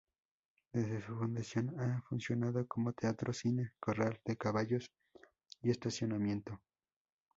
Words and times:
Desde 0.73 0.99
su 0.99 1.15
fundación 1.15 1.79
ha 1.79 2.01
funcionado 2.09 2.65
como 2.65 2.91
teatro, 2.91 3.33
cine, 3.33 3.73
corral 3.79 4.19
de 4.25 4.35
caballos 4.35 4.89
y 5.61 5.69
estacionamiento. 5.69 6.59